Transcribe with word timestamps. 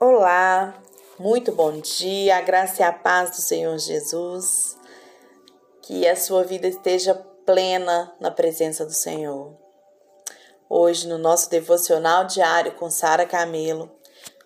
Olá, 0.00 0.80
muito 1.18 1.50
bom 1.50 1.80
dia, 1.80 2.36
a 2.36 2.40
graça 2.40 2.82
e 2.82 2.84
a 2.84 2.92
paz 2.92 3.30
do 3.30 3.42
Senhor 3.42 3.76
Jesus. 3.78 4.78
Que 5.82 6.06
a 6.06 6.14
sua 6.14 6.44
vida 6.44 6.68
esteja 6.68 7.16
plena 7.44 8.14
na 8.20 8.30
presença 8.30 8.86
do 8.86 8.92
Senhor. 8.92 9.56
Hoje, 10.70 11.08
no 11.08 11.18
nosso 11.18 11.50
devocional 11.50 12.26
diário 12.26 12.76
com 12.76 12.88
Sara 12.88 13.26
Camelo, 13.26 13.90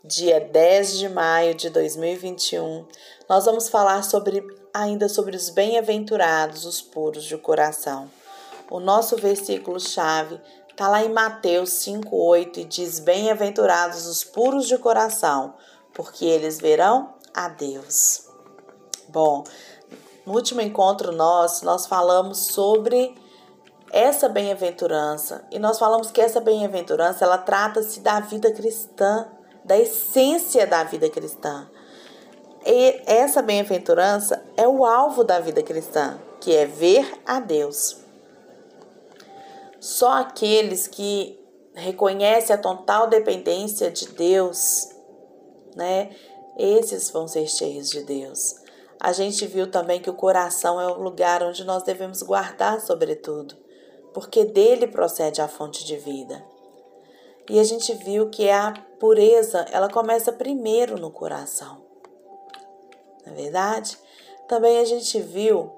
dia 0.02 0.40
10 0.40 0.96
de 0.96 1.10
maio 1.10 1.54
de 1.54 1.68
2021, 1.68 2.88
nós 3.28 3.44
vamos 3.44 3.68
falar 3.68 4.04
sobre 4.04 4.42
ainda 4.72 5.06
sobre 5.06 5.36
os 5.36 5.50
bem-aventurados, 5.50 6.64
os 6.64 6.80
puros 6.80 7.24
de 7.24 7.36
coração. 7.36 8.10
O 8.70 8.80
nosso 8.80 9.18
versículo 9.18 9.78
chave 9.78 10.40
Está 10.72 10.88
lá 10.88 11.04
em 11.04 11.12
Mateus 11.12 11.70
5,8 11.86 12.56
e 12.56 12.64
diz: 12.64 12.98
Bem-aventurados 12.98 14.06
os 14.06 14.24
puros 14.24 14.66
de 14.66 14.78
coração, 14.78 15.54
porque 15.92 16.24
eles 16.24 16.58
verão 16.58 17.12
a 17.34 17.50
Deus. 17.50 18.26
Bom, 19.08 19.44
no 20.24 20.32
último 20.32 20.62
encontro 20.62 21.12
nosso, 21.12 21.66
nós 21.66 21.86
falamos 21.86 22.46
sobre 22.46 23.14
essa 23.90 24.30
bem-aventurança 24.30 25.44
e 25.50 25.58
nós 25.58 25.78
falamos 25.78 26.10
que 26.10 26.22
essa 26.22 26.40
bem-aventurança 26.40 27.26
ela 27.26 27.36
trata-se 27.36 28.00
da 28.00 28.20
vida 28.20 28.50
cristã, 28.50 29.28
da 29.62 29.78
essência 29.78 30.66
da 30.66 30.84
vida 30.84 31.10
cristã. 31.10 31.68
E 32.64 33.02
essa 33.04 33.42
bem-aventurança 33.42 34.42
é 34.56 34.66
o 34.66 34.86
alvo 34.86 35.22
da 35.22 35.38
vida 35.38 35.62
cristã, 35.62 36.18
que 36.40 36.56
é 36.56 36.64
ver 36.64 37.20
a 37.26 37.40
Deus. 37.40 38.01
Só 39.82 40.12
aqueles 40.12 40.86
que 40.86 41.36
reconhecem 41.74 42.54
a 42.54 42.58
total 42.58 43.08
dependência 43.08 43.90
de 43.90 44.10
Deus, 44.10 44.88
né? 45.74 46.14
Esses 46.56 47.10
vão 47.10 47.26
ser 47.26 47.48
cheios 47.48 47.90
de 47.90 48.04
Deus. 48.04 48.54
A 49.00 49.12
gente 49.12 49.44
viu 49.44 49.68
também 49.68 50.00
que 50.00 50.08
o 50.08 50.14
coração 50.14 50.80
é 50.80 50.86
o 50.86 51.02
lugar 51.02 51.42
onde 51.42 51.64
nós 51.64 51.82
devemos 51.82 52.22
guardar, 52.22 52.80
sobretudo, 52.80 53.56
porque 54.14 54.44
dele 54.44 54.86
procede 54.86 55.40
a 55.40 55.48
fonte 55.48 55.84
de 55.84 55.96
vida. 55.96 56.46
E 57.50 57.58
a 57.58 57.64
gente 57.64 57.92
viu 57.92 58.30
que 58.30 58.48
a 58.48 58.72
pureza, 59.00 59.66
ela 59.72 59.90
começa 59.90 60.30
primeiro 60.30 60.96
no 60.96 61.10
coração. 61.10 61.82
Não 63.26 63.32
é 63.32 63.34
verdade? 63.34 63.98
Também 64.46 64.78
a 64.78 64.84
gente 64.84 65.20
viu 65.20 65.72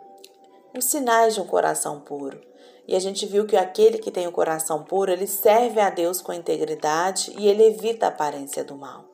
os 0.77 0.85
sinais 0.85 1.33
de 1.33 1.41
um 1.41 1.47
coração 1.47 2.01
puro. 2.01 2.53
E 2.87 2.95
a 2.95 3.01
gente 3.01 3.25
viu 3.25 3.47
que 3.47 3.57
aquele 3.57 3.99
que 3.99 4.11
tem 4.11 4.27
o 4.27 4.33
coração 4.33 4.85
puro, 4.85 5.11
ele 5.11 5.27
serve 5.27 5.81
a 5.81 5.89
Deus 5.89 6.21
com 6.21 6.33
integridade 6.33 7.35
e 7.39 7.49
ele 7.49 7.65
evita 7.65 8.07
a 8.07 8.09
aparência 8.11 8.63
do 8.63 8.77
mal. 8.77 9.05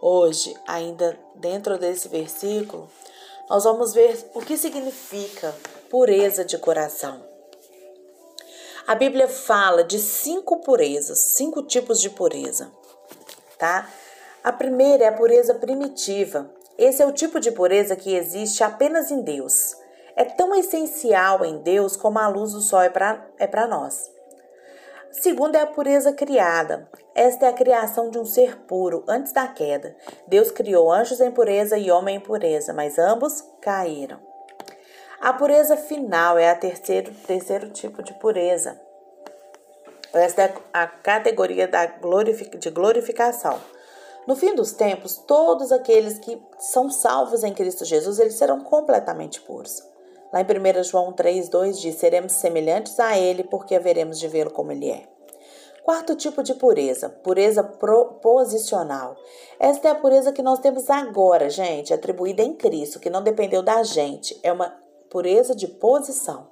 Hoje, 0.00 0.54
ainda 0.66 1.18
dentro 1.34 1.78
desse 1.78 2.08
versículo, 2.08 2.88
nós 3.48 3.64
vamos 3.64 3.92
ver 3.92 4.30
o 4.34 4.40
que 4.40 4.56
significa 4.56 5.54
pureza 5.90 6.44
de 6.44 6.56
coração. 6.58 7.24
A 8.86 8.94
Bíblia 8.94 9.26
fala 9.26 9.82
de 9.82 9.98
cinco 9.98 10.58
purezas, 10.58 11.18
cinco 11.18 11.62
tipos 11.62 12.00
de 12.00 12.10
pureza, 12.10 12.70
tá? 13.58 13.90
A 14.44 14.52
primeira 14.52 15.04
é 15.04 15.08
a 15.08 15.12
pureza 15.12 15.54
primitiva. 15.54 16.50
Esse 16.76 17.02
é 17.02 17.06
o 17.06 17.12
tipo 17.12 17.40
de 17.40 17.50
pureza 17.50 17.96
que 17.96 18.14
existe 18.14 18.62
apenas 18.62 19.10
em 19.10 19.22
Deus 19.22 19.83
é 20.16 20.24
tão 20.24 20.54
essencial 20.54 21.44
em 21.44 21.58
Deus 21.58 21.96
como 21.96 22.18
a 22.18 22.28
luz 22.28 22.52
do 22.52 22.60
sol 22.60 22.82
é 22.82 22.88
para 22.88 23.26
é 23.38 23.66
nós. 23.66 24.10
Segundo 25.10 25.54
é 25.54 25.60
a 25.60 25.66
pureza 25.66 26.12
criada. 26.12 26.88
Esta 27.14 27.46
é 27.46 27.48
a 27.48 27.52
criação 27.52 28.10
de 28.10 28.18
um 28.18 28.24
ser 28.24 28.56
puro 28.66 29.04
antes 29.08 29.32
da 29.32 29.46
queda. 29.46 29.96
Deus 30.26 30.50
criou 30.50 30.90
anjos 30.92 31.20
em 31.20 31.30
pureza 31.30 31.78
e 31.78 31.90
homem 31.90 32.16
em 32.16 32.20
pureza, 32.20 32.72
mas 32.72 32.98
ambos 32.98 33.42
caíram. 33.60 34.18
A 35.20 35.32
pureza 35.32 35.76
final 35.76 36.36
é 36.36 36.50
a 36.50 36.54
terceiro, 36.56 37.12
terceiro 37.26 37.70
tipo 37.70 38.02
de 38.02 38.12
pureza. 38.14 38.80
Esta 40.12 40.42
é 40.42 40.54
a 40.72 40.86
categoria 40.86 41.66
da 41.66 41.86
glorific, 41.86 42.58
de 42.58 42.70
glorificação. 42.70 43.58
No 44.26 44.34
fim 44.36 44.54
dos 44.54 44.72
tempos, 44.72 45.16
todos 45.16 45.70
aqueles 45.70 46.18
que 46.18 46.40
são 46.58 46.90
salvos 46.90 47.44
em 47.44 47.52
Cristo 47.52 47.84
Jesus, 47.84 48.18
eles 48.18 48.34
serão 48.34 48.60
completamente 48.60 49.40
puros. 49.40 49.93
Lá 50.34 50.40
em 50.40 50.44
1 50.44 50.82
João 50.82 51.12
3, 51.12 51.48
2 51.48 51.80
diz: 51.80 51.94
Seremos 51.94 52.32
semelhantes 52.32 52.98
a 52.98 53.16
Ele, 53.16 53.44
porque 53.44 53.76
haveremos 53.76 54.18
de 54.18 54.26
vê-lo 54.26 54.50
como 54.50 54.72
Ele 54.72 54.90
é. 54.90 55.04
Quarto 55.84 56.16
tipo 56.16 56.42
de 56.42 56.54
pureza, 56.54 57.08
pureza 57.08 57.62
proposicional. 57.62 59.14
Esta 59.60 59.86
é 59.86 59.90
a 59.92 59.94
pureza 59.94 60.32
que 60.32 60.42
nós 60.42 60.58
temos 60.58 60.90
agora, 60.90 61.48
gente, 61.48 61.94
atribuída 61.94 62.42
em 62.42 62.52
Cristo, 62.52 62.98
que 62.98 63.08
não 63.08 63.22
dependeu 63.22 63.62
da 63.62 63.84
gente. 63.84 64.36
É 64.42 64.52
uma 64.52 64.76
pureza 65.08 65.54
de 65.54 65.68
posição. 65.68 66.48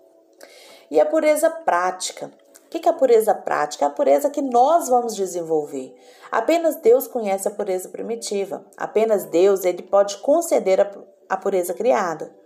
E 0.88 1.00
a 1.00 1.06
pureza 1.06 1.50
prática. 1.50 2.30
O 2.64 2.68
que 2.68 2.86
é 2.86 2.92
a 2.92 2.94
pureza 2.94 3.34
prática? 3.34 3.84
É 3.84 3.88
a 3.88 3.90
pureza 3.90 4.30
que 4.30 4.40
nós 4.40 4.88
vamos 4.88 5.16
desenvolver. 5.16 5.92
Apenas 6.30 6.76
Deus 6.76 7.08
conhece 7.08 7.48
a 7.48 7.50
pureza 7.50 7.88
primitiva. 7.88 8.64
Apenas 8.76 9.24
Deus 9.24 9.64
ele 9.64 9.82
pode 9.82 10.18
conceder 10.18 10.80
a 11.28 11.36
pureza 11.36 11.74
criada. 11.74 12.41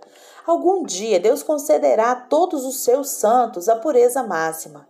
Algum 0.46 0.84
dia 0.84 1.18
Deus 1.18 1.42
concederá 1.42 2.12
a 2.12 2.16
todos 2.16 2.64
os 2.64 2.84
seus 2.84 3.10
santos 3.10 3.68
a 3.68 3.76
pureza 3.76 4.22
máxima. 4.22 4.88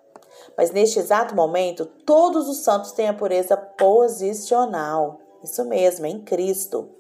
Mas 0.57 0.71
neste 0.71 0.99
exato 0.99 1.35
momento, 1.35 1.87
todos 1.87 2.49
os 2.49 2.59
santos 2.59 2.93
têm 2.93 3.09
a 3.09 3.15
pureza 3.15 3.57
posicional. 3.57 5.19
Isso 5.43 5.65
mesmo, 5.65 6.07
em 6.07 6.21
Cristo. 6.21 6.91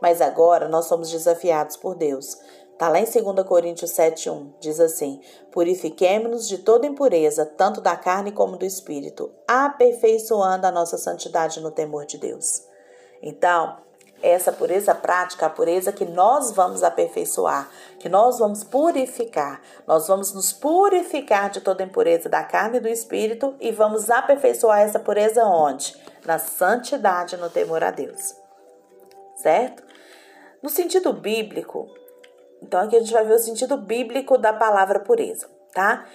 Mas 0.00 0.20
agora 0.20 0.68
nós 0.68 0.86
somos 0.86 1.10
desafiados 1.10 1.76
por 1.76 1.94
Deus. 1.94 2.38
Está 2.72 2.88
lá 2.88 3.00
em 3.00 3.04
2 3.04 3.46
Coríntios 3.46 3.90
7,1. 3.92 4.52
Diz 4.60 4.80
assim: 4.80 5.20
Purifiquemo-nos 5.50 6.46
de 6.46 6.58
toda 6.58 6.86
impureza, 6.86 7.44
tanto 7.44 7.80
da 7.80 7.96
carne 7.96 8.32
como 8.32 8.56
do 8.56 8.66
espírito, 8.66 9.30
aperfeiçoando 9.48 10.66
a 10.66 10.72
nossa 10.72 10.98
santidade 10.98 11.60
no 11.60 11.70
temor 11.70 12.04
de 12.04 12.18
Deus. 12.18 12.62
Então, 13.22 13.78
essa 14.22 14.50
pureza 14.50 14.94
prática, 14.94 15.46
a 15.46 15.50
pureza 15.50 15.92
que 15.92 16.04
nós 16.04 16.52
vamos 16.52 16.82
aperfeiçoar, 16.82 17.68
que 17.98 18.08
nós 18.08 18.38
vamos 18.38 18.64
purificar. 18.64 19.60
Nós 19.86 20.08
vamos 20.08 20.32
nos 20.32 20.52
purificar 20.52 21.50
de 21.50 21.60
toda 21.60 21.82
impureza 21.82 22.28
da 22.28 22.42
carne 22.42 22.78
e 22.78 22.80
do 22.80 22.88
espírito 22.88 23.54
e 23.60 23.70
vamos 23.70 24.10
aperfeiçoar 24.10 24.80
essa 24.80 24.98
pureza 24.98 25.44
onde? 25.44 25.94
Na 26.24 26.38
santidade, 26.38 27.36
no 27.36 27.50
temor 27.50 27.84
a 27.84 27.90
Deus. 27.90 28.34
Certo? 29.36 29.82
No 30.62 30.70
sentido 30.70 31.12
bíblico, 31.12 31.88
então 32.62 32.80
aqui 32.80 32.96
a 32.96 33.00
gente 33.00 33.12
vai 33.12 33.24
ver 33.24 33.34
o 33.34 33.38
sentido 33.38 33.76
bíblico 33.76 34.38
da 34.38 34.52
palavra 34.52 34.98
pureza, 34.98 35.46
tá? 35.72 36.06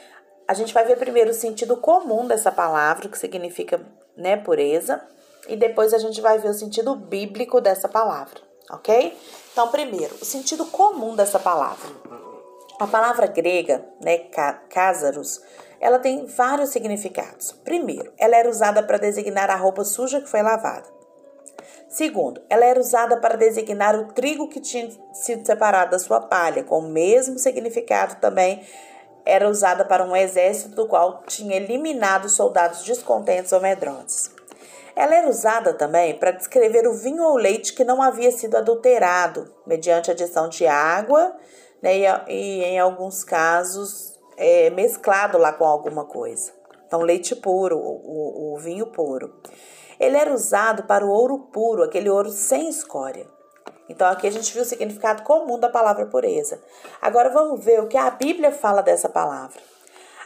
A 0.47 0.53
gente 0.53 0.73
vai 0.73 0.83
ver 0.83 0.97
primeiro 0.97 1.29
o 1.29 1.33
sentido 1.33 1.77
comum 1.77 2.27
dessa 2.27 2.51
palavra, 2.51 3.07
que 3.07 3.17
significa, 3.17 3.79
né, 4.17 4.35
pureza 4.35 5.01
e 5.47 5.55
depois 5.55 5.93
a 5.93 5.97
gente 5.97 6.21
vai 6.21 6.37
ver 6.37 6.49
o 6.49 6.53
sentido 6.53 6.95
bíblico 6.95 7.59
dessa 7.59 7.87
palavra, 7.87 8.39
ok? 8.69 9.17
Então, 9.51 9.67
primeiro, 9.69 10.15
o 10.21 10.25
sentido 10.25 10.65
comum 10.65 11.15
dessa 11.15 11.39
palavra. 11.39 11.89
A 12.79 12.87
palavra 12.87 13.27
grega, 13.27 13.85
né, 14.03 14.17
cásaros, 14.69 15.41
ela 15.79 15.99
tem 15.99 16.25
vários 16.25 16.69
significados. 16.69 17.51
Primeiro, 17.63 18.11
ela 18.17 18.35
era 18.35 18.49
usada 18.49 18.81
para 18.81 18.97
designar 18.97 19.49
a 19.49 19.55
roupa 19.55 19.83
suja 19.83 20.21
que 20.21 20.29
foi 20.29 20.41
lavada. 20.41 20.87
Segundo, 21.89 22.41
ela 22.49 22.65
era 22.65 22.79
usada 22.79 23.17
para 23.17 23.35
designar 23.35 23.95
o 23.95 24.13
trigo 24.13 24.47
que 24.47 24.59
tinha 24.59 24.89
sido 25.13 25.45
separado 25.45 25.91
da 25.91 25.99
sua 25.99 26.21
palha, 26.21 26.63
com 26.63 26.79
o 26.79 26.87
mesmo 26.89 27.37
significado 27.37 28.15
também 28.21 28.65
era 29.25 29.47
usada 29.47 29.85
para 29.85 30.03
um 30.03 30.15
exército 30.15 30.75
do 30.75 30.87
qual 30.87 31.23
tinha 31.27 31.55
eliminado 31.55 32.29
soldados 32.29 32.83
descontentes 32.83 33.51
ou 33.51 33.61
medrosos. 33.61 34.31
Ela 34.95 35.15
era 35.15 35.29
usada 35.29 35.73
também 35.73 36.17
para 36.17 36.31
descrever 36.31 36.87
o 36.87 36.93
vinho 36.93 37.23
ou 37.23 37.37
leite 37.37 37.73
que 37.73 37.83
não 37.83 38.01
havia 38.01 38.31
sido 38.31 38.57
adulterado, 38.57 39.53
mediante 39.65 40.11
adição 40.11 40.49
de 40.49 40.67
água, 40.67 41.35
né, 41.81 41.97
e, 41.97 42.05
e 42.27 42.63
em 42.63 42.79
alguns 42.79 43.23
casos 43.23 44.19
é, 44.37 44.69
mesclado 44.69 45.37
lá 45.37 45.53
com 45.53 45.65
alguma 45.65 46.05
coisa. 46.05 46.51
Então, 46.85 47.01
leite 47.01 47.35
puro, 47.35 47.77
o, 47.77 48.51
o, 48.51 48.53
o 48.53 48.57
vinho 48.57 48.87
puro. 48.87 49.33
Ele 49.99 50.17
era 50.17 50.33
usado 50.33 50.83
para 50.83 51.05
o 51.05 51.09
ouro 51.09 51.39
puro, 51.53 51.83
aquele 51.83 52.09
ouro 52.09 52.29
sem 52.29 52.67
escória. 52.67 53.25
Então, 53.87 54.07
aqui 54.07 54.27
a 54.27 54.31
gente 54.31 54.51
viu 54.51 54.61
o 54.61 54.65
significado 54.65 55.23
comum 55.23 55.59
da 55.59 55.69
palavra 55.69 56.05
pureza. 56.05 56.59
Agora, 57.01 57.29
vamos 57.29 57.63
ver 57.63 57.81
o 57.81 57.87
que 57.87 57.97
a 57.97 58.09
Bíblia 58.09 58.51
fala 58.51 58.81
dessa 58.81 59.07
palavra. 59.07 59.59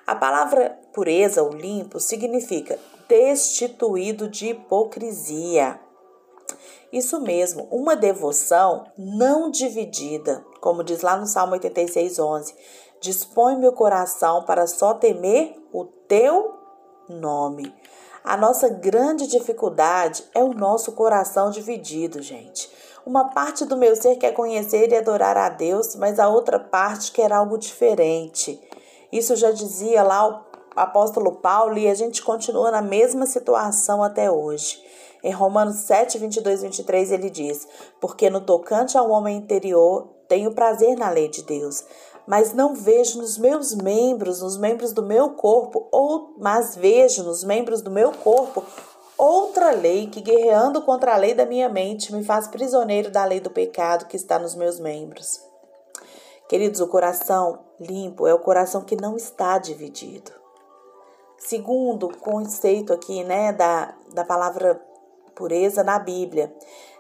A 0.06 0.16
palavra 0.16 0.78
pureza 0.94 1.42
ou 1.42 1.50
limpo 1.50 2.00
significa 2.00 2.78
destituído 3.08 4.28
de 4.28 4.50
hipocrisia. 4.50 5.80
Isso 6.92 7.20
mesmo, 7.20 7.68
uma 7.72 7.96
devoção 7.96 8.86
não 8.98 9.50
dividida, 9.50 10.46
como 10.62 10.84
diz 10.84 11.02
lá 11.02 11.18
no 11.18 11.26
Salmo 11.26 11.54
86, 11.54 12.20
11. 12.20 12.56
Dispõe 13.02 13.58
meu 13.58 13.74
coração 13.74 14.44
para 14.44 14.68
só 14.68 14.94
temer 14.94 15.60
o 15.74 15.86
teu 15.86 16.54
nome. 17.10 17.74
A 18.24 18.38
nossa 18.38 18.70
grande 18.70 19.28
dificuldade 19.28 20.24
é 20.34 20.44
o 20.44 20.54
nosso 20.54 20.94
coração 20.94 21.50
dividido, 21.50 22.22
gente. 22.22 22.70
Uma 23.06 23.30
parte 23.30 23.66
do 23.66 23.78
meu 23.78 23.96
ser 23.96 24.16
quer 24.16 24.32
conhecer 24.32 24.92
e 24.92 24.96
adorar 24.96 25.38
a 25.38 25.50
Deus, 25.50 25.96
mas 25.96 26.18
a 26.20 26.28
outra 26.28 26.60
parte 26.60 27.12
quer 27.12 27.32
algo 27.32 27.58
diferente. 27.58 28.60
Isso 29.12 29.36
já 29.36 29.52
dizia 29.52 30.04
lá 30.04 30.28
o 30.28 30.46
apóstolo 30.76 31.34
Paulo 31.34 31.78
e 31.78 31.88
a 31.88 31.96
gente 31.96 32.22
continua 32.22 32.72
na 32.72 32.82
mesma 32.82 33.26
situação 33.26 34.04
até 34.04 34.30
hoje. 34.30 34.84
Em 35.24 35.32
Romanos 35.32 35.78
7, 35.78 36.18
22 36.18 36.60
e 36.60 36.64
23, 36.66 37.12
ele 37.12 37.30
diz: 37.30 37.68
Porque 38.00 38.30
no 38.30 38.42
tocante 38.42 38.98
ao 38.98 39.10
homem 39.10 39.38
interior, 39.38 40.08
tenho 40.28 40.54
prazer 40.54 40.96
na 40.96 41.10
lei 41.10 41.28
de 41.28 41.42
Deus, 41.44 41.84
mas 42.28 42.54
não 42.54 42.76
vejo 42.76 43.20
nos 43.20 43.38
meus 43.38 43.74
membros, 43.74 44.42
nos 44.42 44.58
membros 44.58 44.92
do 44.92 45.02
meu 45.02 45.32
corpo, 45.32 45.88
ou 45.92 46.36
mas 46.38 46.76
vejo 46.76 47.24
nos 47.24 47.44
membros 47.44 47.82
do 47.82 47.90
meu 47.90 48.12
corpo 48.12 48.64
outra 49.18 49.72
lei 49.72 50.08
que, 50.08 50.22
guerreando 50.22 50.82
contra 50.82 51.14
a 51.14 51.18
lei 51.18 51.34
da 51.34 51.46
minha 51.46 51.70
mente, 51.70 52.14
me 52.14 52.24
faz 52.24 52.48
prisioneiro 52.48 53.10
da 53.10 53.26
lei 53.26 53.40
do 53.40 53.50
pecado 53.50 54.06
que 54.06 54.16
está 54.16 54.38
nos 54.38 54.56
meus 54.56 54.80
membros. 54.80 55.42
Queridos, 56.48 56.80
o 56.80 56.88
coração 56.88 57.66
limpo 57.80 58.28
é 58.28 58.34
o 58.34 58.40
coração 58.40 58.82
que 58.82 58.96
não 58.96 59.18
está 59.18 59.58
dividido. 59.58 60.32
Segundo 61.38 62.16
conceito 62.18 62.94
aqui, 62.94 63.24
né, 63.24 63.52
da, 63.52 63.96
da 64.14 64.24
palavra 64.24 64.80
pureza 65.36 65.84
na 65.84 65.98
Bíblia, 65.98 66.56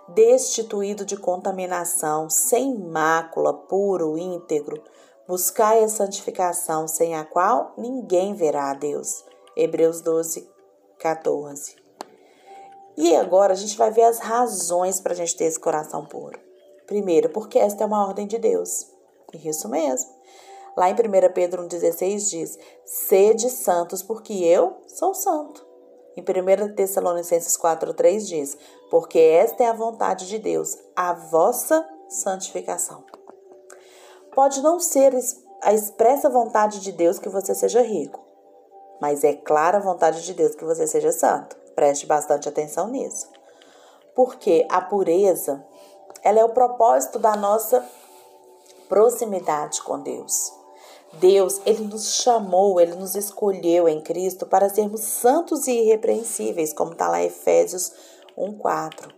destituído 0.08 1.06
de 1.06 1.16
contaminação, 1.16 2.30
sem 2.30 2.78
mácula, 2.78 3.54
puro, 3.54 4.18
íntegro. 4.18 4.84
Buscai 5.28 5.84
a 5.84 5.90
santificação, 5.90 6.88
sem 6.88 7.16
a 7.16 7.24
qual 7.24 7.74
ninguém 7.78 8.34
verá 8.34 8.72
a 8.72 8.76
Deus. 8.76 9.24
Hebreus 9.56 10.02
12, 10.02 10.50
14. 11.00 11.76
E 12.98 13.16
agora 13.16 13.54
a 13.54 13.56
gente 13.56 13.78
vai 13.78 13.92
ver 13.92 14.04
as 14.04 14.20
razões 14.20 15.00
para 15.00 15.14
a 15.14 15.16
gente 15.16 15.36
ter 15.36 15.46
esse 15.46 15.60
coração 15.60 16.06
puro. 16.06 16.40
Primeiro, 16.86 17.30
porque 17.30 17.58
esta 17.58 17.84
é 17.84 17.88
uma 17.88 18.06
ordem 18.06 18.28
de 18.28 18.38
Deus. 18.38 18.95
Isso 19.44 19.68
mesmo. 19.70 20.10
Lá 20.76 20.90
em 20.90 20.94
1 20.94 21.34
Pedro 21.34 21.64
1,16 21.64 22.30
diz: 22.30 22.60
Sede 22.86 23.50
santos, 23.50 24.04
porque 24.04 24.34
eu 24.34 24.82
sou 24.88 25.14
santo. 25.14 25.66
Em 26.18 26.22
1 26.22 26.76
Tessalonicenses 26.76 27.58
4,3 27.58 28.20
diz: 28.26 28.58
Porque 28.90 29.20
esta 29.20 29.64
é 29.64 29.68
a 29.68 29.74
vontade 29.74 30.28
de 30.28 30.38
Deus, 30.38 30.78
a 30.96 31.14
vossa 31.14 31.88
santificação. 32.10 33.04
Pode 34.34 34.62
não 34.62 34.80
ser 34.80 35.14
a 35.62 35.74
expressa 35.74 36.30
vontade 36.30 36.80
de 36.82 36.92
Deus 36.92 37.20
que 37.20 37.30
você 37.30 37.56
seja 37.56 37.82
rico, 37.82 38.22
mas 39.02 39.24
é 39.24 39.34
clara 39.34 39.78
a 39.78 39.82
vontade 39.82 40.24
de 40.24 40.34
Deus 40.34 40.56
que 40.56 40.66
você 40.66 40.86
seja 40.88 41.12
santo. 41.12 41.56
Preste 41.74 42.06
bastante 42.06 42.48
atenção 42.48 42.88
nisso. 42.88 43.30
Porque 44.14 44.66
a 44.70 44.82
pureza, 44.82 45.66
ela 46.24 46.40
é 46.40 46.46
o 46.46 46.54
propósito 46.54 47.20
da 47.20 47.36
nossa 47.36 47.86
proximidade 48.88 49.82
com 49.82 50.00
Deus. 50.00 50.52
Deus, 51.14 51.62
ele 51.66 51.84
nos 51.86 52.16
chamou, 52.16 52.80
ele 52.80 52.96
nos 52.96 53.16
escolheu 53.16 53.88
em 53.88 54.02
Cristo 54.02 54.46
para 54.46 54.70
sermos 54.70 55.02
santos 55.02 55.68
e 55.68 55.72
irrepreensíveis, 55.72 56.74
como 56.74 56.92
está 56.92 57.08
lá 57.08 57.24
Efésios 57.24 57.92
1:4. 58.38 59.14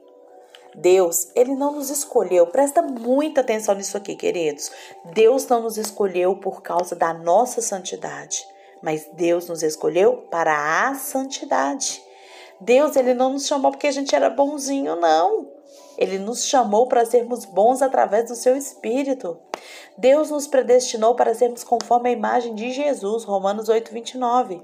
Deus, 0.75 1.29
ele 1.33 1.55
não 1.55 1.71
nos 1.71 1.89
escolheu. 1.89 2.45
Presta 2.47 2.83
muita 2.83 3.41
atenção 3.41 3.73
nisso 3.73 3.97
aqui, 3.97 4.15
queridos. 4.15 4.69
Deus 5.05 5.47
não 5.47 5.61
nos 5.63 5.75
escolheu 5.75 6.35
por 6.35 6.61
causa 6.61 6.95
da 6.95 7.13
nossa 7.13 7.61
santidade, 7.61 8.45
mas 8.81 9.09
Deus 9.13 9.47
nos 9.47 9.63
escolheu 9.63 10.27
para 10.29 10.87
a 10.87 10.93
santidade. 10.93 12.03
Deus, 12.61 12.95
ele 12.95 13.15
não 13.15 13.33
nos 13.33 13.47
chamou 13.47 13.71
porque 13.71 13.87
a 13.87 13.91
gente 13.91 14.15
era 14.15 14.29
bonzinho, 14.29 14.95
não. 14.95 15.51
Ele 15.97 16.19
nos 16.19 16.45
chamou 16.45 16.87
para 16.87 17.05
sermos 17.05 17.43
bons 17.43 17.81
através 17.81 18.29
do 18.29 18.35
seu 18.35 18.55
espírito. 18.55 19.39
Deus 19.97 20.29
nos 20.29 20.45
predestinou 20.45 21.15
para 21.15 21.33
sermos 21.33 21.63
conforme 21.63 22.09
a 22.09 22.13
imagem 22.13 22.53
de 22.53 22.71
Jesus, 22.71 23.23
Romanos 23.23 23.67
8, 23.67 23.91
29. 23.91 24.63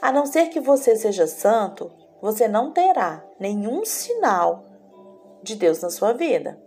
A 0.00 0.12
não 0.12 0.24
ser 0.24 0.48
que 0.48 0.60
você 0.60 0.94
seja 0.94 1.26
santo, 1.26 1.90
você 2.20 2.46
não 2.46 2.72
terá 2.72 3.24
nenhum 3.40 3.84
sinal 3.84 4.64
de 5.42 5.56
Deus 5.56 5.80
na 5.80 5.90
sua 5.90 6.12
vida. 6.12 6.60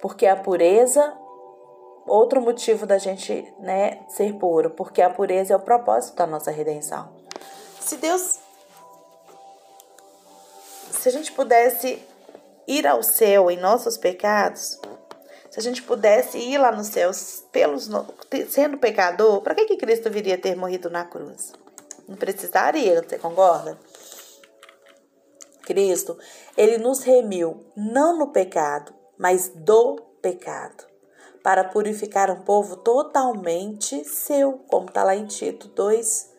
Porque 0.00 0.26
a 0.26 0.36
pureza, 0.36 1.16
outro 2.06 2.40
motivo 2.40 2.84
da 2.84 2.98
gente 2.98 3.46
né, 3.60 4.00
ser 4.08 4.34
puro, 4.34 4.70
porque 4.70 5.00
a 5.00 5.10
pureza 5.10 5.54
é 5.54 5.56
o 5.56 5.60
propósito 5.60 6.16
da 6.16 6.26
nossa 6.26 6.50
redenção. 6.50 7.08
Se 7.80 7.96
Deus. 7.96 8.40
Se 10.90 11.08
a 11.08 11.12
gente 11.12 11.30
pudesse 11.30 12.02
ir 12.66 12.86
ao 12.86 13.02
céu 13.02 13.50
em 13.50 13.56
nossos 13.56 13.96
pecados, 13.96 14.80
se 15.58 15.68
a 15.68 15.70
gente 15.70 15.82
pudesse 15.82 16.38
ir 16.38 16.56
lá 16.56 16.70
no 16.70 16.84
céu 16.84 17.10
pelos, 17.50 17.90
sendo 18.48 18.78
pecador, 18.78 19.42
para 19.42 19.56
que, 19.56 19.66
que 19.66 19.76
Cristo 19.76 20.08
viria 20.08 20.38
ter 20.38 20.56
morrido 20.56 20.88
na 20.88 21.04
cruz? 21.04 21.52
Não 22.06 22.16
precisaria, 22.16 23.02
você 23.02 23.18
concorda? 23.18 23.76
Cristo, 25.62 26.16
ele 26.56 26.78
nos 26.78 27.02
remiu 27.02 27.66
não 27.76 28.16
no 28.16 28.28
pecado, 28.28 28.94
mas 29.18 29.48
do 29.48 29.96
pecado, 30.22 30.84
para 31.42 31.64
purificar 31.64 32.30
um 32.30 32.42
povo 32.42 32.76
totalmente 32.76 34.04
seu, 34.04 34.64
como 34.68 34.86
está 34.86 35.02
lá 35.02 35.16
em 35.16 35.26
Tito 35.26 35.66
2, 35.66 36.30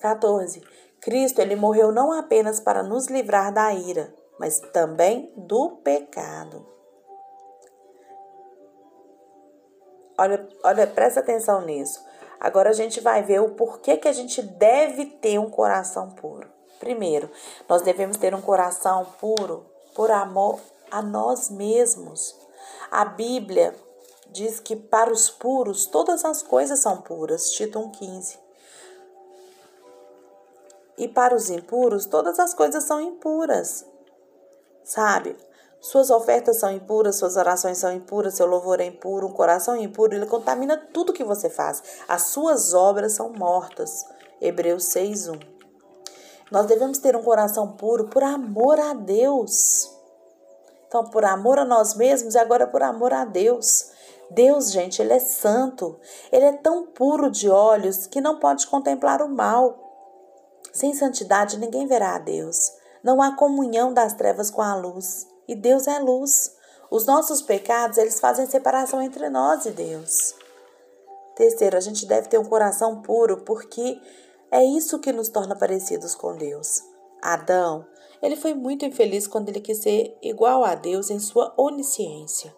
14. 0.00 0.62
Cristo, 1.00 1.40
ele 1.40 1.56
morreu 1.56 1.90
não 1.90 2.12
apenas 2.12 2.60
para 2.60 2.82
nos 2.82 3.08
livrar 3.08 3.52
da 3.52 3.74
ira, 3.74 4.14
mas 4.38 4.60
também 4.72 5.32
do 5.36 5.80
pecado. 5.82 6.73
Olha, 10.16 10.48
olha, 10.62 10.86
presta 10.86 11.20
atenção 11.20 11.62
nisso. 11.62 12.04
Agora 12.38 12.70
a 12.70 12.74
gente 12.74 13.00
vai 13.00 13.22
ver 13.22 13.40
o 13.40 13.50
porquê 13.50 13.96
que 13.96 14.08
a 14.08 14.12
gente 14.12 14.42
deve 14.42 15.06
ter 15.06 15.38
um 15.38 15.50
coração 15.50 16.10
puro. 16.10 16.48
Primeiro, 16.78 17.30
nós 17.68 17.82
devemos 17.82 18.16
ter 18.16 18.34
um 18.34 18.42
coração 18.42 19.06
puro 19.20 19.64
por 19.94 20.10
amor 20.10 20.60
a 20.90 21.00
nós 21.00 21.50
mesmos. 21.50 22.38
A 22.90 23.04
Bíblia 23.04 23.74
diz 24.30 24.60
que 24.60 24.76
para 24.76 25.12
os 25.12 25.30
puros 25.30 25.86
todas 25.86 26.24
as 26.24 26.42
coisas 26.42 26.80
são 26.80 27.00
puras, 27.00 27.50
Tito 27.50 27.78
1,15. 27.78 28.38
E 30.98 31.08
para 31.08 31.34
os 31.34 31.50
impuros 31.50 32.06
todas 32.06 32.38
as 32.38 32.54
coisas 32.54 32.84
são 32.84 33.00
impuras, 33.00 33.84
sabe? 34.84 35.36
Suas 35.84 36.08
ofertas 36.08 36.60
são 36.60 36.72
impuras, 36.72 37.16
suas 37.16 37.36
orações 37.36 37.76
são 37.76 37.92
impuras, 37.92 38.36
seu 38.36 38.46
louvor 38.46 38.80
é 38.80 38.86
impuro, 38.86 39.26
um 39.26 39.32
coração 39.32 39.76
impuro, 39.76 40.14
ele 40.14 40.24
contamina 40.24 40.78
tudo 40.78 41.12
que 41.12 41.22
você 41.22 41.50
faz. 41.50 41.82
As 42.08 42.28
suas 42.28 42.72
obras 42.72 43.12
são 43.12 43.28
mortas. 43.28 44.02
Hebreus 44.40 44.84
6:1. 44.84 45.38
Nós 46.50 46.64
devemos 46.64 46.96
ter 46.96 47.14
um 47.14 47.22
coração 47.22 47.72
puro 47.72 48.08
por 48.08 48.22
amor 48.22 48.80
a 48.80 48.94
Deus. 48.94 49.90
Então, 50.88 51.04
por 51.04 51.22
amor 51.22 51.58
a 51.58 51.66
nós 51.66 51.94
mesmos 51.94 52.34
e 52.34 52.38
agora 52.38 52.66
por 52.66 52.82
amor 52.82 53.12
a 53.12 53.26
Deus. 53.26 53.90
Deus, 54.30 54.70
gente, 54.70 55.02
ele 55.02 55.12
é 55.12 55.18
santo. 55.18 56.00
Ele 56.32 56.46
é 56.46 56.52
tão 56.52 56.86
puro 56.86 57.30
de 57.30 57.50
olhos 57.50 58.06
que 58.06 58.22
não 58.22 58.38
pode 58.38 58.66
contemplar 58.68 59.20
o 59.20 59.28
mal. 59.28 59.78
Sem 60.72 60.94
santidade 60.94 61.58
ninguém 61.58 61.86
verá 61.86 62.14
a 62.14 62.18
Deus. 62.18 62.72
Não 63.02 63.20
há 63.20 63.36
comunhão 63.36 63.92
das 63.92 64.14
trevas 64.14 64.50
com 64.50 64.62
a 64.62 64.74
luz. 64.74 65.33
E 65.46 65.54
Deus 65.54 65.86
é 65.86 65.98
luz. 65.98 66.54
Os 66.90 67.06
nossos 67.06 67.42
pecados, 67.42 67.98
eles 67.98 68.20
fazem 68.20 68.46
separação 68.46 69.02
entre 69.02 69.28
nós 69.28 69.66
e 69.66 69.70
Deus. 69.70 70.34
Terceiro, 71.34 71.76
a 71.76 71.80
gente 71.80 72.06
deve 72.06 72.28
ter 72.28 72.38
um 72.38 72.44
coração 72.44 73.02
puro, 73.02 73.38
porque 73.38 74.00
é 74.50 74.62
isso 74.62 75.00
que 75.00 75.12
nos 75.12 75.28
torna 75.28 75.56
parecidos 75.56 76.14
com 76.14 76.36
Deus. 76.36 76.82
Adão, 77.20 77.84
ele 78.22 78.36
foi 78.36 78.54
muito 78.54 78.84
infeliz 78.84 79.26
quando 79.26 79.48
ele 79.48 79.60
quis 79.60 79.78
ser 79.78 80.16
igual 80.22 80.64
a 80.64 80.74
Deus 80.74 81.10
em 81.10 81.18
sua 81.18 81.52
onisciência. 81.56 82.54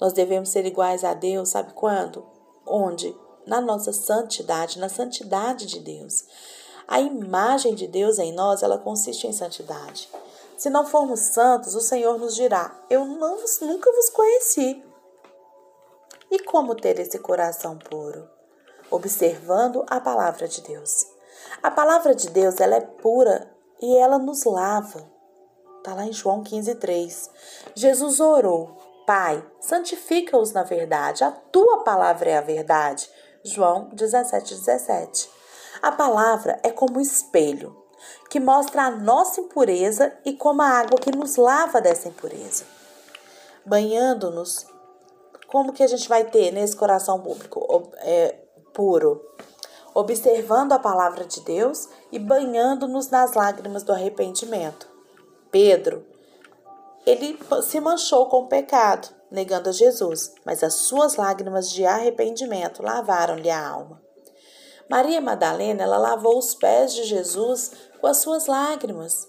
Nós 0.00 0.12
devemos 0.12 0.50
ser 0.50 0.66
iguais 0.66 1.02
a 1.04 1.14
Deus, 1.14 1.50
sabe 1.50 1.72
quando? 1.72 2.26
Onde? 2.66 3.16
Na 3.46 3.60
nossa 3.60 3.92
santidade, 3.92 4.78
na 4.78 4.88
santidade 4.88 5.66
de 5.66 5.80
Deus. 5.80 6.24
A 6.86 7.00
imagem 7.00 7.74
de 7.74 7.86
Deus 7.86 8.18
em 8.18 8.32
nós, 8.32 8.62
ela 8.62 8.78
consiste 8.78 9.26
em 9.26 9.32
santidade. 9.32 10.08
Se 10.60 10.68
não 10.68 10.84
formos 10.84 11.20
santos, 11.20 11.74
o 11.74 11.80
Senhor 11.80 12.18
nos 12.18 12.34
dirá: 12.34 12.70
Eu 12.90 13.06
não, 13.06 13.38
nunca 13.62 13.90
vos 13.90 14.10
conheci. 14.10 14.84
E 16.30 16.38
como 16.40 16.74
ter 16.74 16.98
esse 16.98 17.18
coração 17.18 17.78
puro? 17.78 18.28
Observando 18.90 19.86
a 19.88 19.98
palavra 19.98 20.46
de 20.46 20.60
Deus. 20.60 21.06
A 21.62 21.70
palavra 21.70 22.14
de 22.14 22.28
Deus 22.28 22.60
ela 22.60 22.76
é 22.76 22.80
pura 22.82 23.50
e 23.80 23.96
ela 23.96 24.18
nos 24.18 24.44
lava. 24.44 25.10
Está 25.78 25.94
lá 25.94 26.04
em 26.04 26.12
João 26.12 26.44
15,3. 26.44 27.30
Jesus 27.74 28.20
orou: 28.20 28.76
Pai, 29.06 29.42
santifica-os 29.60 30.52
na 30.52 30.62
verdade, 30.62 31.24
a 31.24 31.30
tua 31.30 31.82
palavra 31.84 32.32
é 32.32 32.36
a 32.36 32.42
verdade. 32.42 33.08
João 33.42 33.88
17, 33.94 34.56
17. 34.56 35.30
A 35.80 35.90
palavra 35.90 36.60
é 36.62 36.70
como 36.70 37.00
espelho. 37.00 37.79
Que 38.28 38.40
mostra 38.40 38.84
a 38.84 38.90
nossa 38.90 39.40
impureza 39.40 40.12
e 40.24 40.32
como 40.32 40.62
a 40.62 40.68
água 40.68 40.98
que 40.98 41.14
nos 41.14 41.36
lava 41.36 41.80
dessa 41.80 42.08
impureza. 42.08 42.64
Banhando-nos, 43.64 44.66
como 45.46 45.72
que 45.72 45.82
a 45.82 45.86
gente 45.86 46.08
vai 46.08 46.24
ter 46.24 46.52
nesse 46.52 46.76
coração 46.76 47.20
público 47.20 47.90
é, 47.98 48.36
puro? 48.72 49.20
Observando 49.92 50.72
a 50.72 50.78
palavra 50.78 51.24
de 51.24 51.40
Deus 51.40 51.88
e 52.12 52.18
banhando-nos 52.18 53.08
nas 53.08 53.34
lágrimas 53.34 53.82
do 53.82 53.92
arrependimento. 53.92 54.88
Pedro, 55.50 56.06
ele 57.04 57.38
se 57.62 57.80
manchou 57.80 58.26
com 58.26 58.42
o 58.42 58.48
pecado, 58.48 59.08
negando 59.30 59.68
a 59.68 59.72
Jesus, 59.72 60.32
mas 60.44 60.62
as 60.62 60.74
suas 60.74 61.16
lágrimas 61.16 61.70
de 61.70 61.84
arrependimento 61.84 62.82
lavaram-lhe 62.82 63.50
a 63.50 63.68
alma. 63.68 64.00
Maria 64.90 65.20
Madalena, 65.20 65.84
ela 65.84 65.98
lavou 65.98 66.36
os 66.36 66.52
pés 66.52 66.92
de 66.92 67.04
Jesus 67.04 67.70
com 68.00 68.08
as 68.08 68.16
suas 68.16 68.46
lágrimas. 68.48 69.24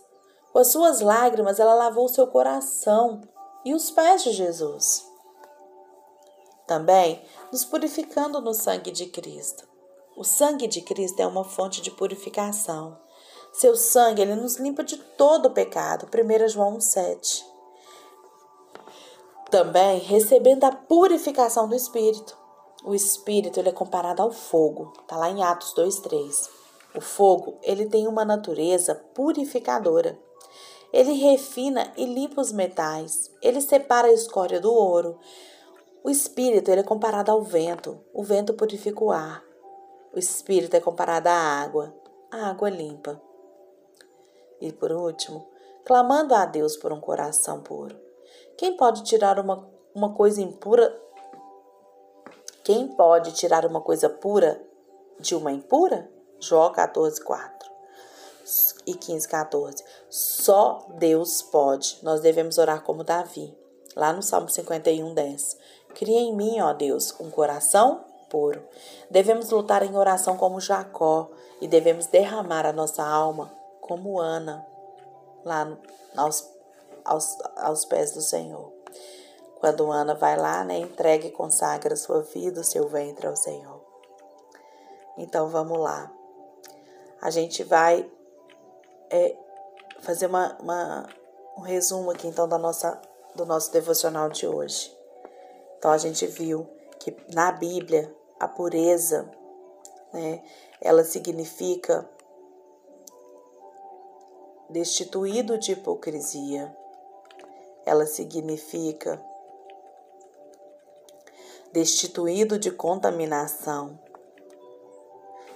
Com 0.52 0.58
as 0.58 0.72
suas 0.72 1.02
lágrimas, 1.02 1.60
ela 1.60 1.76
lavou 1.76 2.10
seu 2.10 2.26
coração 2.26 3.22
e 3.64 3.72
os 3.76 3.92
pés 3.92 4.24
de 4.24 4.32
Jesus. 4.32 5.06
Também 6.66 7.24
nos 7.52 7.64
purificando 7.64 8.42
no 8.42 8.56
sangue 8.56 8.90
de 8.90 9.06
Cristo. 9.06 9.68
O 10.18 10.24
sangue 10.24 10.66
de 10.66 10.82
Cristo 10.82 11.20
é 11.20 11.28
uma 11.28 11.44
fonte 11.44 11.80
de 11.80 11.92
purificação. 11.92 12.98
Seu 13.54 13.76
sangue, 13.76 14.24
ele 14.24 14.34
nos 14.34 14.56
limpa 14.56 14.84
de 14.84 14.98
todo 14.98 15.46
o 15.46 15.52
pecado. 15.52 16.08
1 16.08 16.48
João 16.48 16.82
7. 16.82 17.46
Também 19.52 20.00
recebendo 20.00 20.64
a 20.64 20.72
purificação 20.72 21.70
do 21.70 21.76
Espírito. 21.76 22.41
O 22.84 22.96
espírito 22.96 23.60
ele 23.60 23.70
é 23.70 23.74
comparado 23.74 24.22
ao 24.22 24.32
fogo, 24.32 24.92
tá 25.08 25.16
lá 25.16 25.30
em 25.30 25.44
Atos 25.44 25.74
2:3. 25.76 26.50
O 26.96 27.00
fogo, 27.00 27.58
ele 27.62 27.86
tem 27.86 28.08
uma 28.08 28.26
natureza 28.26 28.96
purificadora. 29.14 30.20
Ele 30.92 31.14
refina 31.14 31.94
e 31.96 32.06
limpa 32.06 32.42
os 32.42 32.52
metais. 32.52 33.32
Ele 33.42 33.62
separa 33.62 34.10
a 34.10 34.14
escória 34.14 34.60
do 34.60 34.74
ouro. 34.74 35.18
O 36.04 36.10
espírito 36.10 36.70
ele 36.70 36.82
é 36.82 36.84
comparado 36.84 37.32
ao 37.32 37.42
vento. 37.44 38.00
O 38.14 38.24
vento 38.24 38.54
purifica 38.54 39.04
o 39.04 39.12
ar. 39.12 39.42
O 40.14 40.20
espírito 40.20 40.76
é 40.76 40.82
comparado 40.82 41.30
à 41.30 41.34
água. 41.34 41.96
A 42.30 42.50
água 42.50 42.70
limpa. 42.70 43.22
E 44.60 44.74
por 44.74 44.92
último, 44.92 45.48
clamando 45.86 46.36
a 46.36 46.46
Deus 46.46 46.76
por 46.76 46.92
um 46.92 47.00
coração 47.00 47.62
puro. 47.62 47.98
Quem 48.58 48.76
pode 48.76 49.04
tirar 49.04 49.40
uma, 49.40 49.70
uma 49.96 50.14
coisa 50.14 50.42
impura 50.42 50.94
quem 52.64 52.88
pode 52.90 53.32
tirar 53.34 53.66
uma 53.66 53.82
coisa 53.82 54.10
pura 54.10 54.62
de 55.20 55.36
uma 55.36 55.52
impura? 55.52 56.10
Jó 56.40 56.70
14, 56.70 57.24
4 57.24 57.72
e 58.86 58.94
15, 58.94 59.28
14. 59.28 59.84
Só 60.10 60.86
Deus 60.96 61.42
pode. 61.42 62.00
Nós 62.02 62.22
devemos 62.22 62.58
orar 62.58 62.84
como 62.84 63.04
Davi, 63.04 63.56
lá 63.96 64.12
no 64.12 64.22
Salmo 64.22 64.50
51, 64.50 65.14
10. 65.14 65.58
Cria 65.94 66.20
em 66.20 66.36
mim, 66.36 66.60
ó 66.62 66.74
Deus, 66.74 67.14
um 67.20 67.30
coração 67.30 68.06
puro. 68.30 68.64
Devemos 69.10 69.50
lutar 69.50 69.84
em 69.84 69.96
oração 69.96 70.38
como 70.38 70.62
Jacó 70.62 71.30
e 71.60 71.68
devemos 71.68 72.08
derramar 72.08 72.66
a 72.66 72.74
nossa 72.74 73.04
alma 73.04 73.52
como 73.82 74.20
Ana, 74.20 74.66
lá 75.44 75.78
aos, 76.16 76.50
aos, 77.04 77.38
aos 77.58 77.86
pés 77.86 78.12
do 78.14 78.22
Senhor. 78.22 78.72
Quando 79.62 79.92
Ana 79.92 80.16
vai 80.16 80.36
lá, 80.36 80.64
né, 80.64 80.80
entrega 80.80 81.28
e 81.28 81.32
consagra 81.32 81.96
sua 81.96 82.24
vida, 82.24 82.62
o 82.62 82.64
seu 82.64 82.88
ventre 82.88 83.28
ao 83.28 83.36
Senhor. 83.36 83.80
Então 85.16 85.50
vamos 85.50 85.80
lá. 85.80 86.12
A 87.22 87.30
gente 87.30 87.64
vai 87.64 88.10
é, 89.12 89.38
fazer 90.00 90.26
uma, 90.26 90.58
uma, 90.60 91.08
um 91.56 91.62
resumo 91.62 92.10
aqui 92.10 92.26
então 92.26 92.48
da 92.48 92.58
nossa, 92.58 93.00
do 93.36 93.46
nosso 93.46 93.72
devocional 93.72 94.30
de 94.30 94.48
hoje. 94.48 94.98
Então 95.78 95.92
a 95.92 95.98
gente 96.00 96.26
viu 96.26 96.68
que 97.00 97.16
na 97.32 97.52
Bíblia 97.52 98.12
a 98.40 98.48
pureza, 98.48 99.30
né, 100.12 100.44
ela 100.82 101.04
significa 101.04 102.10
destituído 104.72 105.60
de 105.60 105.74
hipocrisia. 105.74 106.76
Ela 107.86 108.08
significa 108.08 109.24
destituído 111.72 112.60
de 112.60 112.72
contaminação. 112.72 114.00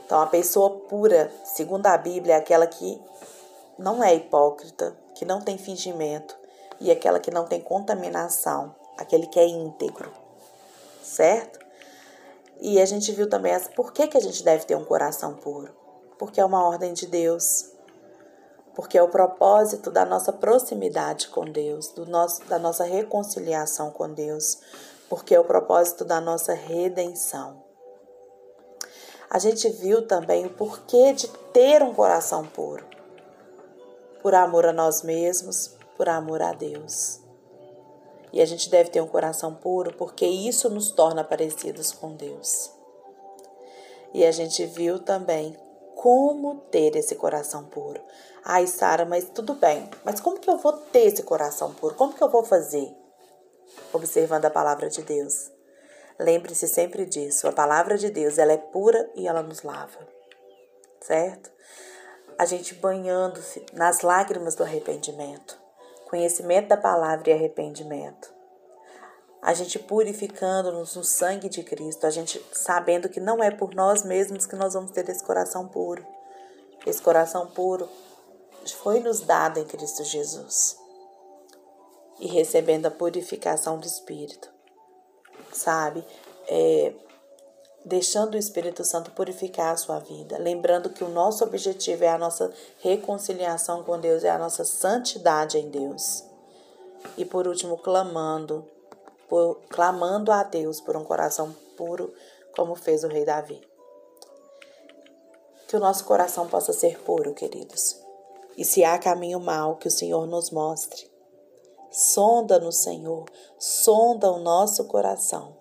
Então, 0.06 0.22
a 0.22 0.28
pessoa 0.28 0.70
pura, 0.70 1.32
segundo 1.44 1.88
a 1.88 1.98
Bíblia, 1.98 2.36
é 2.36 2.38
aquela 2.38 2.68
que 2.68 3.02
não 3.78 4.04
é 4.04 4.14
hipócrita, 4.16 4.96
que 5.16 5.26
não 5.26 5.42
tem 5.42 5.58
fingimento 5.58 6.36
e 6.80 6.92
aquela 6.92 7.20
que 7.20 7.32
não 7.32 7.46
tem 7.46 7.60
contaminação, 7.60 8.76
aquele 8.98 9.28
que 9.28 9.40
é 9.40 9.48
íntegro, 9.48 10.12
certo? 11.02 11.60
E 12.60 12.80
a 12.80 12.86
gente 12.86 13.12
viu 13.12 13.30
também 13.30 13.54
as, 13.54 13.68
por 13.68 13.92
que, 13.92 14.08
que 14.08 14.18
a 14.18 14.22
gente 14.22 14.44
deve 14.44 14.66
ter 14.66 14.76
um 14.76 14.86
coração 14.86 15.34
puro? 15.34 15.74
Porque 16.18 16.40
é 16.40 16.46
uma 16.46 16.66
ordem 16.66 16.94
de 16.94 17.06
Deus, 17.06 17.72
porque 18.74 18.98
é 18.98 19.04
o 19.04 19.10
propósito 19.10 19.92
da 19.92 20.06
nossa 20.06 20.32
proximidade 20.32 21.30
com 21.30 21.46
Deus, 21.46 21.90
do 21.90 22.06
nosso, 22.06 22.44
da 22.46 22.60
nossa 22.60 22.84
reconciliação 22.84 23.92
com 23.92 24.10
Deus, 24.14 24.60
porque 25.10 25.36
é 25.36 25.40
o 25.40 25.46
propósito 25.46 26.04
da 26.04 26.20
nossa 26.20 26.54
redenção. 26.54 27.64
A 29.30 29.40
gente 29.40 29.68
viu 29.70 30.08
também 30.08 30.46
o 30.46 30.54
porquê 30.54 31.14
de 31.14 31.28
ter 31.52 31.82
um 31.82 31.94
coração 31.94 32.46
puro. 32.46 32.86
Por 34.22 34.34
amor 34.34 34.66
a 34.66 34.74
nós 34.74 35.02
mesmos, 35.02 35.76
por 35.98 36.08
amor 36.08 36.42
a 36.42 36.54
Deus. 36.54 37.20
E 38.32 38.42
a 38.42 38.46
gente 38.46 38.70
deve 38.70 38.90
ter 38.90 39.02
um 39.02 39.08
coração 39.08 39.54
puro 39.54 39.94
porque 39.98 40.26
isso 40.26 40.70
nos 40.70 40.92
torna 40.92 41.24
parecidos 41.24 41.92
com 41.92 42.16
Deus. 42.16 42.72
E 44.14 44.24
a 44.26 44.32
gente 44.32 44.66
viu 44.66 45.00
também 45.00 45.58
como 45.96 46.58
ter 46.72 46.96
esse 46.96 47.16
coração 47.16 47.66
puro. 47.66 48.02
Ai, 48.44 48.68
Sara, 48.68 49.06
mas 49.06 49.30
tudo 49.30 49.54
bem. 49.56 49.90
Mas 50.04 50.20
como 50.20 50.40
que 50.40 50.50
eu 50.50 50.58
vou 50.58 50.74
ter 50.74 51.08
esse 51.08 51.24
coração 51.24 51.74
puro? 51.74 51.96
Como 51.96 52.14
que 52.14 52.24
eu 52.24 52.30
vou 52.30 52.44
fazer? 52.44 52.96
Observando 53.94 54.46
a 54.46 54.50
palavra 54.50 54.90
de 54.90 55.02
Deus. 55.02 55.52
Lembre-se 56.20 56.68
sempre 56.68 57.06
disso. 57.06 57.48
A 57.48 57.52
palavra 57.52 57.98
de 57.98 58.10
Deus, 58.10 58.38
ela 58.38 58.54
é 58.54 58.58
pura 58.58 59.10
e 59.16 59.28
ela 59.28 59.44
nos 59.44 59.64
lava. 59.64 60.00
Certo? 61.02 61.52
A 62.38 62.46
gente 62.46 62.74
banhando-se 62.76 63.66
nas 63.74 64.02
lágrimas 64.02 64.56
do 64.56 64.64
arrependimento. 64.64 65.58
Conhecimento 66.10 66.70
da 66.70 66.78
palavra 66.78 67.30
e 67.30 67.34
arrependimento. 67.34 68.34
A 69.42 69.54
gente 69.54 69.78
purificando-nos 69.78 70.96
no 70.96 71.04
sangue 71.04 71.50
de 71.50 71.64
Cristo, 71.64 72.08
a 72.08 72.10
gente 72.10 72.44
sabendo 72.52 73.10
que 73.10 73.20
não 73.20 73.44
é 73.44 73.52
por 73.52 73.76
nós 73.76 74.04
mesmos 74.04 74.46
que 74.46 74.56
nós 74.56 74.74
vamos 74.74 74.92
ter 74.92 75.08
esse 75.10 75.24
coração 75.24 75.68
puro. 75.68 76.06
Esse 76.86 77.02
coração 77.02 77.48
puro 77.48 77.88
foi 78.82 79.00
nos 79.00 79.20
dado 79.20 79.60
em 79.60 79.66
Cristo 79.66 80.04
Jesus 80.04 80.85
e 82.20 82.28
recebendo 82.28 82.86
a 82.86 82.92
purificação 82.92 83.78
do 83.78 83.86
Espírito, 83.86 84.50
sabe? 85.52 86.06
É, 86.48 86.94
deixando 87.86 88.34
o 88.34 88.38
Espírito 88.38 88.84
Santo 88.84 89.12
purificar 89.12 89.74
a 89.74 89.78
sua 89.78 90.00
vida, 90.00 90.38
lembrando 90.40 90.90
que 90.90 91.04
o 91.04 91.10
nosso 91.10 91.44
objetivo 91.44 92.04
é 92.04 92.10
a 92.10 92.18
nossa 92.18 92.52
reconciliação 92.80 93.84
com 93.84 94.00
Deus, 94.00 94.24
é 94.24 94.30
a 94.30 94.40
nossa 94.40 94.66
santidade 94.66 95.58
em 95.58 95.70
Deus. 95.70 96.24
E 97.18 97.24
por 97.24 97.48
último, 97.48 97.78
clamando, 97.78 98.68
por, 99.30 99.62
clamando 99.70 100.32
a 100.32 100.42
Deus 100.42 100.82
por 100.82 100.98
um 100.98 101.04
coração 101.04 101.56
puro, 101.78 102.12
como 102.56 102.76
fez 102.76 103.04
o 103.04 103.08
rei 103.08 103.24
Davi. 103.24 103.62
Que 105.68 105.76
o 105.76 105.80
nosso 105.80 106.06
coração 106.06 106.48
possa 106.48 106.74
ser 106.74 107.00
puro, 107.00 107.34
queridos. 107.34 108.00
E 108.58 108.64
se 108.64 108.84
há 108.84 108.98
caminho 108.98 109.40
mal, 109.40 109.76
que 109.76 109.88
o 109.88 109.92
Senhor 109.92 110.26
nos 110.26 110.50
mostre. 110.50 111.15
Sonda 111.98 112.60
no 112.60 112.74
Senhor, 112.74 113.24
sonda 113.58 114.30
o 114.30 114.38
nosso 114.38 114.84
coração. 114.84 115.56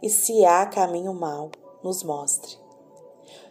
E 0.00 0.08
se 0.08 0.44
há 0.44 0.64
caminho 0.64 1.12
mau, 1.12 1.50
nos 1.82 2.04
mostre. 2.04 2.56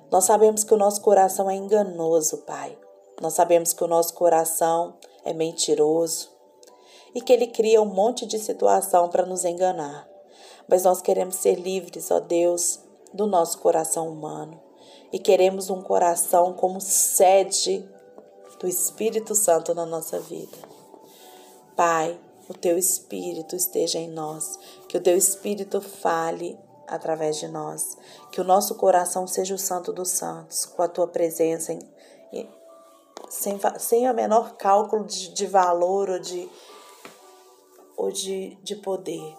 Nós 0.10 0.24
sabemos 0.24 0.64
que 0.64 0.74
o 0.74 0.78
nosso 0.78 1.02
coração 1.02 1.50
é 1.50 1.56
enganoso, 1.56 2.38
Pai. 2.38 2.78
Nós 3.20 3.34
sabemos 3.34 3.74
que 3.74 3.84
o 3.84 3.88
nosso 3.88 4.14
coração 4.14 4.96
é 5.26 5.34
mentiroso 5.34 6.30
e 7.14 7.20
que 7.20 7.34
ele 7.34 7.48
cria 7.48 7.82
um 7.82 7.94
monte 7.94 8.26
de 8.26 8.40
situação 8.40 9.10
para 9.10 9.26
nos 9.26 9.44
enganar. 9.44 10.08
Mas 10.70 10.84
nós 10.84 11.02
queremos 11.02 11.36
ser 11.36 11.56
livres, 11.56 12.10
ó 12.12 12.22
Deus, 12.22 12.80
do 13.14 13.28
nosso 13.28 13.60
coração 13.60 14.08
humano 14.08 14.58
e 15.12 15.20
queremos 15.20 15.70
um 15.70 15.82
coração 15.82 16.54
como 16.54 16.80
sede 16.80 17.86
do 18.58 18.70
Espírito 18.70 19.36
Santo 19.36 19.76
na 19.76 19.86
nossa 19.86 20.18
vida. 20.18 20.71
Pai, 21.76 22.20
o 22.50 22.54
teu 22.54 22.78
Espírito 22.78 23.56
esteja 23.56 23.98
em 23.98 24.10
nós, 24.10 24.58
que 24.88 24.98
o 24.98 25.02
teu 25.02 25.16
Espírito 25.18 25.82
fale 25.82 26.60
através 26.88 27.38
de 27.38 27.48
nós, 27.48 27.98
que 28.32 28.42
o 28.42 28.44
nosso 28.44 28.76
coração 28.76 29.26
seja 29.26 29.56
o 29.56 29.58
santo 29.58 29.94
dos 29.94 30.10
santos, 30.10 30.66
com 30.66 30.84
a 30.84 30.88
tua 30.88 31.08
presença 31.08 31.72
em, 31.72 31.80
sem, 33.30 33.58
sem 33.80 34.08
a 34.08 34.14
menor 34.14 34.58
cálculo 34.58 35.06
de, 35.06 35.30
de 35.30 35.46
valor 35.46 36.10
ou 36.10 36.20
de, 36.20 36.50
ou 37.96 38.12
de, 38.12 38.56
de 38.62 38.76
poder, 38.76 39.38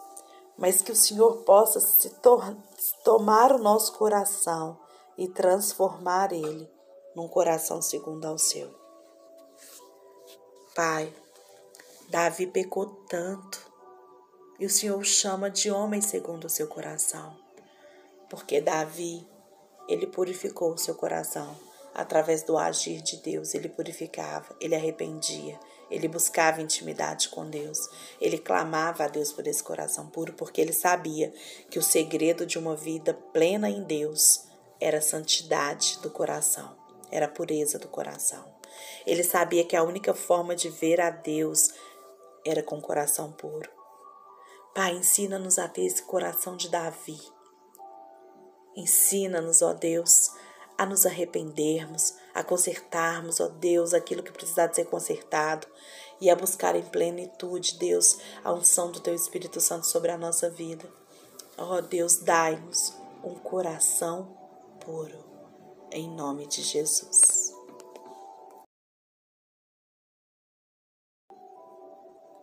mas 0.57 0.81
que 0.81 0.93
o 0.93 0.97
Senhor 0.97 1.43
possa 1.43 1.79
se 1.79 2.09
to 2.09 2.41
tomar 3.05 3.53
o 3.53 3.59
nosso 3.59 3.93
coração 3.93 4.79
e 5.19 5.29
transformar 5.29 6.33
ele 6.33 6.71
num 7.15 7.29
coração 7.29 7.83
segundo 7.83 8.25
ao 8.25 8.39
seu. 8.39 8.71
Pai, 10.75 11.15
Davi 12.13 12.47
pecou 12.47 12.85
tanto 13.09 13.73
e 14.61 14.67
o 14.67 14.69
Senhor 14.69 14.99
o 14.99 15.03
chama 15.03 15.49
de 15.49 15.71
homem 15.71 16.03
segundo 16.03 16.45
o 16.45 16.51
seu 16.51 16.69
coração, 16.69 17.35
porque 18.29 18.61
Davi, 18.61 19.27
ele 19.89 20.07
purificou 20.07 20.75
o 20.75 20.79
seu 20.79 20.95
coração 20.95 21.59
através 21.95 22.43
do 22.43 22.59
agir 22.59 23.01
de 23.01 23.17
Deus, 23.17 23.55
ele 23.55 23.71
purificava, 23.71 24.55
ele 24.61 24.75
arrependia, 24.75 25.59
ele 25.91 26.07
buscava 26.07 26.61
intimidade 26.61 27.31
com 27.31 27.49
Deus, 27.49 27.79
ele 28.21 28.37
clamava 28.37 29.05
a 29.05 29.09
Deus 29.09 29.33
por 29.33 29.47
esse 29.47 29.65
coração 29.65 30.07
puro, 30.09 30.35
porque 30.35 30.61
ele 30.61 30.75
sabia 30.75 31.33
que 31.71 31.79
o 31.79 31.83
segredo 31.83 32.45
de 32.45 32.59
uma 32.59 32.77
vida 32.77 33.15
plena 33.33 33.71
em 33.71 33.85
Deus 33.85 34.45
era 34.79 34.99
a 34.99 35.03
santidade 35.03 35.99
do 36.03 36.11
coração, 36.11 36.77
era 37.11 37.25
a 37.25 37.31
pureza 37.31 37.79
do 37.79 37.89
coração. 37.89 38.53
Ele 39.07 39.23
sabia 39.23 39.65
que 39.65 39.77
a 39.77 39.83
única 39.83 40.15
forma 40.15 40.55
de 40.55 40.69
ver 40.69 41.01
a 41.01 41.11
Deus 41.11 41.73
era 42.45 42.63
com 42.63 42.81
coração 42.81 43.33
puro. 43.33 43.71
Pai, 44.75 44.95
ensina-nos 44.95 45.59
a 45.59 45.69
ter 45.69 45.85
esse 45.85 46.03
coração 46.03 46.57
de 46.57 46.69
Davi. 46.69 47.21
Ensina-nos, 48.75 49.61
ó 49.61 49.75
Deus, 49.75 50.31
a 50.79 50.87
nos 50.87 51.05
arrependermos, 51.05 52.15
a 52.35 52.43
consertarmos, 52.43 53.39
ó 53.39 53.49
Deus, 53.49 53.93
aquilo 53.93 54.23
que 54.23 54.33
precisar 54.33 54.69
de 54.69 54.77
ser 54.77 54.87
consertado 54.87 55.67
e 56.21 56.31
a 56.31 56.37
buscar 56.37 56.75
em 56.75 56.83
plenitude, 56.83 57.79
Deus, 57.79 58.19
a 58.43 58.53
unção 58.53 58.91
do 58.91 59.01
Teu 59.01 59.15
Espírito 59.15 59.61
Santo 59.61 59.87
sobre 59.87 60.11
a 60.11 60.17
nossa 60.17 60.49
vida. 60.49 60.89
Ó 61.59 61.81
Deus, 61.81 62.17
dai-nos 62.19 62.95
um 63.23 63.35
coração 63.35 64.37
puro, 64.81 65.25
em 65.91 66.09
nome 66.09 66.47
de 66.47 66.63
Jesus. 66.63 67.42